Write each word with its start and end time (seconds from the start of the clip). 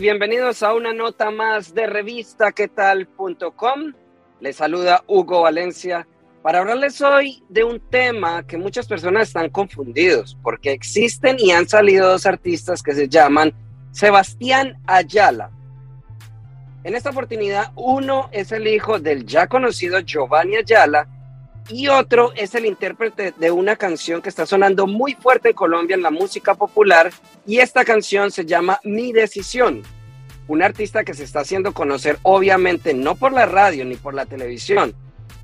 Bienvenidos 0.00 0.62
a 0.62 0.72
una 0.72 0.94
nota 0.94 1.30
más 1.30 1.74
de 1.74 1.86
revistaquetal.com. 1.86 3.92
Les 4.40 4.56
saluda 4.56 5.04
Hugo 5.06 5.42
Valencia 5.42 6.08
para 6.42 6.60
hablarles 6.60 7.02
hoy 7.02 7.44
de 7.50 7.64
un 7.64 7.80
tema 7.80 8.46
que 8.46 8.56
muchas 8.56 8.88
personas 8.88 9.28
están 9.28 9.50
confundidos, 9.50 10.38
porque 10.42 10.72
existen 10.72 11.36
y 11.38 11.50
han 11.50 11.68
salido 11.68 12.08
dos 12.08 12.24
artistas 12.24 12.82
que 12.82 12.94
se 12.94 13.08
llaman 13.08 13.52
Sebastián 13.90 14.80
Ayala. 14.86 15.50
En 16.82 16.94
esta 16.94 17.10
oportunidad, 17.10 17.72
uno 17.76 18.30
es 18.32 18.52
el 18.52 18.68
hijo 18.68 18.98
del 18.98 19.26
ya 19.26 19.48
conocido 19.48 20.00
Giovanni 20.00 20.56
Ayala 20.56 21.06
y 21.68 21.88
otro 21.88 22.32
es 22.34 22.54
el 22.54 22.66
intérprete 22.66 23.32
de 23.36 23.50
una 23.50 23.76
canción 23.76 24.22
que 24.22 24.28
está 24.28 24.46
sonando 24.46 24.86
muy 24.86 25.14
fuerte 25.14 25.50
en 25.50 25.54
Colombia 25.54 25.94
en 25.94 26.02
la 26.02 26.10
música 26.10 26.54
popular 26.54 27.12
y 27.46 27.58
esta 27.58 27.84
canción 27.84 28.30
se 28.30 28.44
llama 28.44 28.80
Mi 28.84 29.12
Decisión. 29.12 29.82
Un 30.48 30.62
artista 30.62 31.04
que 31.04 31.14
se 31.14 31.24
está 31.24 31.40
haciendo 31.40 31.72
conocer 31.72 32.18
obviamente 32.22 32.92
no 32.94 33.14
por 33.14 33.32
la 33.32 33.46
radio 33.46 33.84
ni 33.84 33.96
por 33.96 34.14
la 34.14 34.26
televisión, 34.26 34.94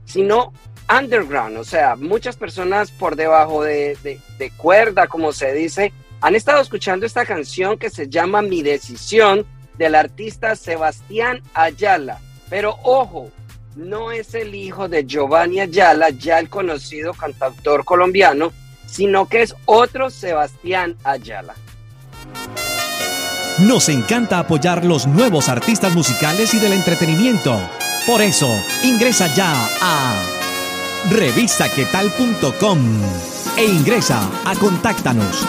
sino 0.05 0.53
underground, 0.89 1.59
o 1.59 1.65
sea, 1.65 1.97
muchas 1.97 2.37
personas 2.37 2.91
por 2.91 3.17
debajo 3.17 3.63
de, 3.63 3.97
de, 4.39 4.51
cuerda, 4.57 5.07
como 5.07 5.33
se 5.33 5.53
dice, 5.53 5.93
han 6.21 6.35
estado 6.35 6.61
escuchando 6.61 7.07
esta 7.07 7.27
canción 7.27 7.77
que 7.77 7.91
se 7.91 8.09
llama 8.09 8.43
Mi 8.43 8.63
Decisión 8.63 9.47
del 9.79 9.95
artista 9.95 10.57
Sebastián 10.57 11.43
Ayala. 11.55 12.21
Pero 12.49 12.77
ojo, 12.83 13.31
no 13.77 14.11
es 14.11 14.35
el 14.35 14.55
hijo 14.55 14.89
de 14.89 15.05
Giovanni 15.05 15.61
Ayala, 15.61 16.11
ya 16.11 16.39
el 16.39 16.49
conocido 16.49 17.13
cantautor 17.13 17.85
colombiano, 17.85 18.53
sino 18.87 19.29
que 19.29 19.43
es 19.43 19.55
otro 19.67 20.11
Sebastián 20.11 20.97
Ayala. 21.05 21.55
Nos 23.59 23.89
encanta 23.89 24.39
apoyar 24.39 24.85
los 24.85 25.07
nuevos 25.07 25.49
artistas 25.49 25.95
musicales 25.95 26.53
y 26.55 26.59
del 26.59 26.73
entretenimiento. 26.73 27.59
Por 28.07 28.21
eso, 28.23 28.49
ingresa 28.85 29.33
ya 29.35 29.53
a 29.81 30.23
revistaquetal.com 31.11 32.79
e 33.57 33.65
ingresa 33.65 34.21
a 34.45 34.55
Contáctanos. 34.57 35.47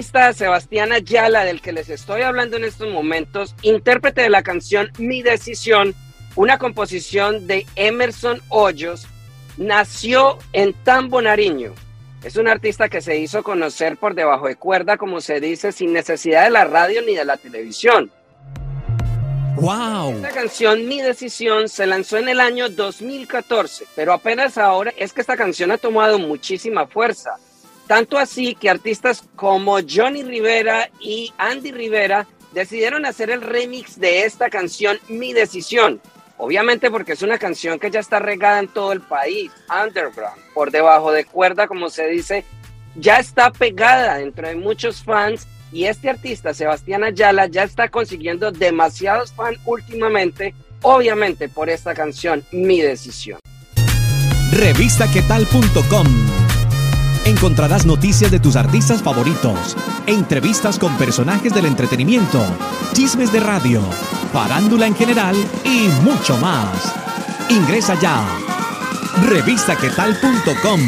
Artista, 0.00 0.32
Sebastián 0.32 0.92
Ayala, 0.92 1.44
del 1.44 1.60
que 1.60 1.72
les 1.72 1.90
estoy 1.90 2.22
hablando 2.22 2.56
en 2.56 2.64
estos 2.64 2.88
momentos, 2.90 3.54
intérprete 3.60 4.22
de 4.22 4.30
la 4.30 4.42
canción 4.42 4.90
Mi 4.96 5.20
Decisión, 5.20 5.94
una 6.36 6.56
composición 6.56 7.46
de 7.46 7.66
Emerson 7.76 8.40
Hoyos, 8.48 9.06
nació 9.58 10.38
en 10.54 10.72
Tambo, 10.84 11.20
Nariño. 11.20 11.74
Es 12.24 12.36
un 12.36 12.48
artista 12.48 12.88
que 12.88 13.02
se 13.02 13.18
hizo 13.18 13.42
conocer 13.42 13.98
por 13.98 14.14
debajo 14.14 14.46
de 14.46 14.56
cuerda, 14.56 14.96
como 14.96 15.20
se 15.20 15.38
dice, 15.38 15.70
sin 15.70 15.92
necesidad 15.92 16.44
de 16.44 16.50
la 16.50 16.64
radio 16.64 17.02
ni 17.02 17.14
de 17.14 17.26
la 17.26 17.36
televisión. 17.36 18.10
¡Wow! 19.56 20.12
Esta 20.12 20.30
canción, 20.30 20.88
Mi 20.88 21.02
Decisión, 21.02 21.68
se 21.68 21.86
lanzó 21.86 22.16
en 22.16 22.30
el 22.30 22.40
año 22.40 22.70
2014, 22.70 23.84
pero 23.94 24.14
apenas 24.14 24.56
ahora 24.56 24.94
es 24.96 25.12
que 25.12 25.20
esta 25.20 25.36
canción 25.36 25.70
ha 25.70 25.76
tomado 25.76 26.18
muchísima 26.18 26.86
fuerza. 26.86 27.36
Tanto 27.90 28.18
así 28.18 28.54
que 28.54 28.70
artistas 28.70 29.24
como 29.34 29.80
Johnny 29.80 30.22
Rivera 30.22 30.88
y 31.00 31.32
Andy 31.38 31.72
Rivera 31.72 32.24
decidieron 32.52 33.04
hacer 33.04 33.30
el 33.30 33.42
remix 33.42 33.98
de 33.98 34.22
esta 34.22 34.48
canción, 34.48 35.00
Mi 35.08 35.32
Decisión. 35.32 36.00
Obviamente 36.36 36.88
porque 36.88 37.14
es 37.14 37.22
una 37.22 37.36
canción 37.36 37.80
que 37.80 37.90
ya 37.90 37.98
está 37.98 38.20
regada 38.20 38.60
en 38.60 38.68
todo 38.68 38.92
el 38.92 39.00
país, 39.00 39.50
underground, 39.84 40.40
por 40.54 40.70
debajo 40.70 41.10
de 41.10 41.24
cuerda, 41.24 41.66
como 41.66 41.90
se 41.90 42.06
dice, 42.06 42.44
ya 42.94 43.16
está 43.16 43.50
pegada 43.50 44.18
dentro 44.18 44.46
de 44.46 44.54
muchos 44.54 45.02
fans 45.02 45.48
y 45.72 45.86
este 45.86 46.10
artista, 46.10 46.54
Sebastián 46.54 47.02
Ayala, 47.02 47.48
ya 47.48 47.64
está 47.64 47.88
consiguiendo 47.88 48.52
demasiados 48.52 49.32
fans 49.32 49.58
últimamente, 49.64 50.54
obviamente 50.82 51.48
por 51.48 51.68
esta 51.68 51.92
canción, 51.94 52.44
Mi 52.52 52.82
Decisión. 52.82 53.40
Revistaquetal.com 54.52 56.49
Encontrarás 57.30 57.86
noticias 57.86 58.32
de 58.32 58.40
tus 58.40 58.56
artistas 58.56 59.04
favoritos, 59.04 59.76
entrevistas 60.06 60.80
con 60.80 60.98
personajes 60.98 61.54
del 61.54 61.66
entretenimiento, 61.66 62.44
chismes 62.92 63.32
de 63.32 63.38
radio, 63.38 63.80
farándula 64.32 64.88
en 64.88 64.96
general 64.96 65.36
y 65.64 65.86
mucho 66.02 66.36
más. 66.38 66.92
Ingresa 67.48 67.94
ya. 68.00 68.26
Revistaquetal.com 69.28 70.80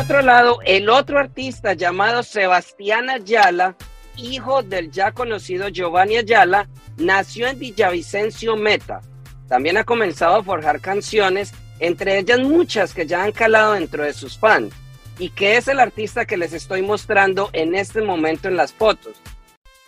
otro 0.00 0.22
lado, 0.22 0.58
el 0.64 0.88
otro 0.88 1.20
artista 1.20 1.74
llamado 1.74 2.24
Sebastián 2.24 3.10
Ayala, 3.10 3.76
hijo 4.16 4.62
del 4.62 4.90
ya 4.90 5.12
conocido 5.12 5.68
Giovanni 5.68 6.16
Ayala, 6.16 6.68
nació 6.96 7.46
en 7.46 7.58
Villavicencio 7.58 8.56
Meta. 8.56 9.00
También 9.48 9.76
ha 9.76 9.84
comenzado 9.84 10.36
a 10.36 10.42
forjar 10.42 10.80
canciones, 10.80 11.52
entre 11.78 12.18
ellas 12.18 12.40
muchas 12.40 12.94
que 12.94 13.06
ya 13.06 13.22
han 13.22 13.32
calado 13.32 13.72
dentro 13.72 14.04
de 14.04 14.12
sus 14.12 14.38
fans, 14.38 14.72
y 15.18 15.30
que 15.30 15.56
es 15.56 15.68
el 15.68 15.80
artista 15.80 16.24
que 16.24 16.36
les 16.36 16.52
estoy 16.52 16.82
mostrando 16.82 17.50
en 17.52 17.74
este 17.74 18.02
momento 18.02 18.48
en 18.48 18.56
las 18.56 18.72
fotos. 18.72 19.20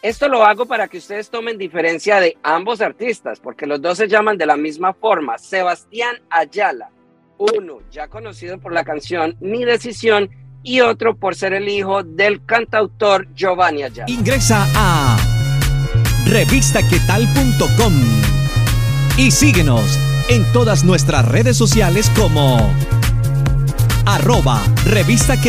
Esto 0.02 0.28
lo 0.28 0.44
hago 0.44 0.66
para 0.66 0.88
que 0.88 0.98
ustedes 0.98 1.30
tomen 1.30 1.58
diferencia 1.58 2.18
de 2.18 2.36
ambos 2.42 2.80
artistas, 2.80 3.38
porque 3.38 3.66
los 3.66 3.80
dos 3.80 3.98
se 3.98 4.08
llaman 4.08 4.36
de 4.36 4.46
la 4.46 4.56
misma 4.56 4.92
forma, 4.94 5.38
Sebastián 5.38 6.16
Ayala 6.28 6.90
uno 7.38 7.80
ya 7.90 8.08
conocido 8.08 8.58
por 8.58 8.72
la 8.72 8.84
canción 8.84 9.36
Mi 9.40 9.64
Decisión 9.64 10.30
y 10.62 10.80
otro 10.80 11.16
por 11.16 11.34
ser 11.34 11.52
el 11.52 11.68
hijo 11.68 12.02
del 12.02 12.44
cantautor 12.44 13.28
Giovanni 13.34 13.82
Ayala. 13.82 14.10
Ingresa 14.10 14.66
a 14.74 15.16
revistaquetal.com 16.26 17.92
y 19.16 19.30
síguenos 19.30 19.98
en 20.28 20.50
todas 20.52 20.84
nuestras 20.84 21.26
redes 21.26 21.56
sociales 21.56 22.10
como 22.16 22.58
arroba 24.06 24.62
revista 24.84 25.40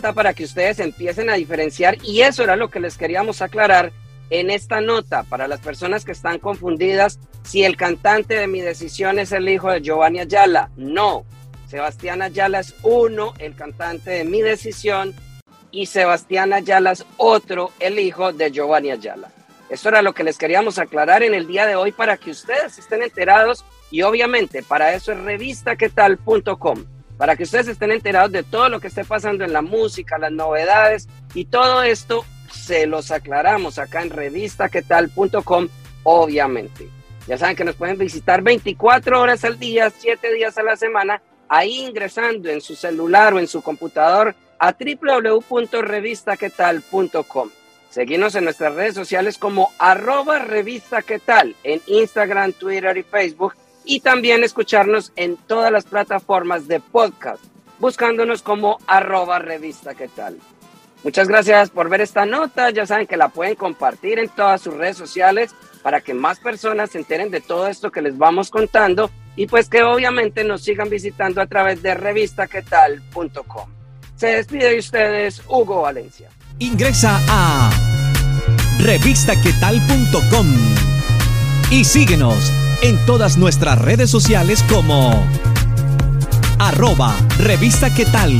para 0.00 0.32
que 0.32 0.44
ustedes 0.44 0.78
empiecen 0.78 1.28
a 1.30 1.34
diferenciar 1.34 1.98
y 2.04 2.22
eso 2.22 2.42
era 2.44 2.56
lo 2.56 2.70
que 2.70 2.80
les 2.80 2.96
queríamos 2.96 3.42
aclarar 3.42 3.92
en 4.30 4.50
esta 4.50 4.80
nota 4.80 5.24
para 5.24 5.48
las 5.48 5.60
personas 5.60 6.04
que 6.04 6.12
están 6.12 6.38
confundidas 6.38 7.18
si 7.42 7.64
el 7.64 7.76
cantante 7.76 8.34
de 8.34 8.46
mi 8.46 8.60
decisión 8.60 9.18
es 9.18 9.32
el 9.32 9.48
hijo 9.48 9.70
de 9.70 9.80
Giovanni 9.80 10.20
Ayala. 10.20 10.70
No, 10.76 11.24
Sebastián 11.68 12.22
Ayala 12.22 12.60
es 12.60 12.74
uno, 12.82 13.34
el 13.38 13.54
cantante 13.54 14.10
de 14.10 14.24
mi 14.24 14.40
decisión, 14.40 15.14
y 15.70 15.86
Sebastián 15.86 16.52
Ayala 16.52 16.92
es 16.92 17.04
otro, 17.16 17.72
el 17.80 17.98
hijo 17.98 18.32
de 18.32 18.50
Giovanni 18.50 18.90
Ayala. 18.90 19.30
Eso 19.70 19.88
era 19.88 20.00
lo 20.00 20.14
que 20.14 20.24
les 20.24 20.38
queríamos 20.38 20.78
aclarar 20.78 21.22
en 21.22 21.34
el 21.34 21.46
día 21.46 21.66
de 21.66 21.76
hoy 21.76 21.92
para 21.92 22.16
que 22.16 22.30
ustedes 22.30 22.78
estén 22.78 23.02
enterados 23.02 23.64
y 23.90 24.02
obviamente 24.02 24.62
para 24.62 24.94
eso 24.94 25.12
es 25.12 25.18
revistaquetal.com 25.18 26.84
para 27.18 27.36
que 27.36 27.42
ustedes 27.42 27.68
estén 27.68 27.92
enterados 27.92 28.32
de 28.32 28.44
todo 28.44 28.70
lo 28.70 28.80
que 28.80 28.88
esté 28.88 29.04
pasando 29.04 29.44
en 29.44 29.52
la 29.52 29.60
música, 29.60 30.16
las 30.16 30.32
novedades 30.32 31.06
y 31.34 31.44
todo 31.44 31.82
esto 31.82 32.24
se 32.50 32.86
los 32.86 33.10
aclaramos 33.10 33.78
acá 33.78 34.00
en 34.02 34.08
revistaquetal.com, 34.10 35.68
obviamente. 36.04 36.88
Ya 37.26 37.36
saben 37.36 37.56
que 37.56 37.64
nos 37.64 37.76
pueden 37.76 37.98
visitar 37.98 38.40
24 38.40 39.20
horas 39.20 39.44
al 39.44 39.58
día, 39.58 39.90
7 39.90 40.32
días 40.32 40.56
a 40.56 40.62
la 40.62 40.76
semana, 40.76 41.20
ahí 41.48 41.80
ingresando 41.80 42.48
en 42.48 42.62
su 42.62 42.76
celular 42.76 43.34
o 43.34 43.40
en 43.40 43.48
su 43.48 43.62
computador 43.62 44.36
a 44.58 44.72
www.revistaquetal.com. 44.72 47.50
Seguimos 47.90 48.34
en 48.34 48.44
nuestras 48.44 48.74
redes 48.74 48.94
sociales 48.94 49.36
como 49.38 49.72
arroba 49.78 50.38
revista 50.38 51.02
qué 51.02 51.18
tal 51.18 51.54
en 51.64 51.80
Instagram, 51.86 52.52
Twitter 52.52 52.96
y 52.96 53.02
Facebook 53.02 53.54
y 53.88 54.00
también 54.00 54.44
escucharnos 54.44 55.12
en 55.16 55.38
todas 55.38 55.72
las 55.72 55.86
plataformas 55.86 56.68
de 56.68 56.78
podcast, 56.78 57.42
buscándonos 57.78 58.42
como 58.42 58.78
arroba 58.86 59.38
revista 59.38 59.94
qué. 59.94 60.10
Muchas 61.02 61.26
gracias 61.26 61.70
por 61.70 61.88
ver 61.88 62.02
esta 62.02 62.26
nota, 62.26 62.68
ya 62.68 62.84
saben 62.84 63.06
que 63.06 63.16
la 63.16 63.30
pueden 63.30 63.54
compartir 63.54 64.18
en 64.18 64.28
todas 64.28 64.60
sus 64.60 64.74
redes 64.74 64.98
sociales 64.98 65.54
para 65.82 66.02
que 66.02 66.12
más 66.12 66.38
personas 66.38 66.90
se 66.90 66.98
enteren 66.98 67.30
de 67.30 67.40
todo 67.40 67.66
esto 67.66 67.90
que 67.90 68.02
les 68.02 68.18
vamos 68.18 68.50
contando 68.50 69.10
y 69.36 69.46
pues 69.46 69.70
que 69.70 69.82
obviamente 69.82 70.44
nos 70.44 70.64
sigan 70.64 70.90
visitando 70.90 71.40
a 71.40 71.46
través 71.46 71.80
de 71.80 71.94
revistaquetal.com. 71.94 73.70
Se 74.16 74.26
despide 74.26 74.68
de 74.70 74.78
ustedes 74.80 75.40
Hugo 75.48 75.80
Valencia. 75.80 76.28
Ingresa 76.58 77.18
a 77.26 77.70
revistaquetal.com 78.80 80.46
y 81.70 81.84
síguenos 81.84 82.52
en 82.82 83.04
todas 83.06 83.36
nuestras 83.36 83.78
redes 83.78 84.10
sociales 84.10 84.64
como 84.68 85.24
arroba 86.58 87.14
revista 87.38 87.92
tal. 88.04 88.32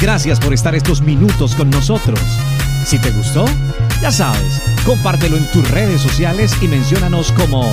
Gracias 0.00 0.38
por 0.38 0.52
estar 0.52 0.74
estos 0.74 1.00
minutos 1.00 1.54
con 1.54 1.70
nosotros. 1.70 2.20
Si 2.84 2.98
te 2.98 3.10
gustó, 3.10 3.46
ya 4.02 4.10
sabes, 4.10 4.60
compártelo 4.84 5.38
en 5.38 5.50
tus 5.50 5.68
redes 5.70 6.02
sociales 6.02 6.54
y 6.60 6.68
menciónanos 6.68 7.32
como 7.32 7.72